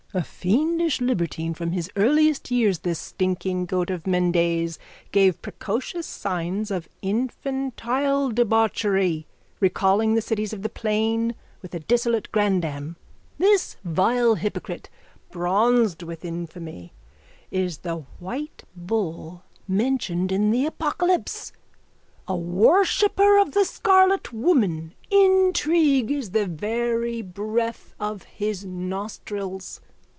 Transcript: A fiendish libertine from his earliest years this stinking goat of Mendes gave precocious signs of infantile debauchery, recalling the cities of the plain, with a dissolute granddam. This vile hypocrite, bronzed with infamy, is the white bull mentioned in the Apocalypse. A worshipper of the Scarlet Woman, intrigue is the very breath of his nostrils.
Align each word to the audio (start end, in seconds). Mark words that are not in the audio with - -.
A 0.13 0.23
fiendish 0.25 0.99
libertine 0.99 1.53
from 1.53 1.71
his 1.71 1.89
earliest 1.95 2.51
years 2.51 2.79
this 2.79 2.99
stinking 2.99 3.65
goat 3.65 3.89
of 3.89 4.05
Mendes 4.05 4.77
gave 5.13 5.41
precocious 5.41 6.05
signs 6.05 6.69
of 6.69 6.89
infantile 7.01 8.31
debauchery, 8.31 9.25
recalling 9.61 10.13
the 10.13 10.21
cities 10.21 10.51
of 10.51 10.63
the 10.63 10.67
plain, 10.69 11.33
with 11.61 11.73
a 11.73 11.79
dissolute 11.79 12.27
granddam. 12.33 12.97
This 13.37 13.77
vile 13.85 14.35
hypocrite, 14.35 14.89
bronzed 15.31 16.03
with 16.03 16.25
infamy, 16.25 16.91
is 17.49 17.77
the 17.77 17.99
white 18.19 18.65
bull 18.75 19.43
mentioned 19.65 20.29
in 20.33 20.51
the 20.51 20.65
Apocalypse. 20.65 21.53
A 22.27 22.35
worshipper 22.35 23.37
of 23.39 23.51
the 23.51 23.63
Scarlet 23.63 24.33
Woman, 24.33 24.93
intrigue 25.09 26.11
is 26.11 26.31
the 26.31 26.47
very 26.47 27.21
breath 27.21 27.95
of 27.97 28.23
his 28.23 28.65
nostrils. 28.65 29.79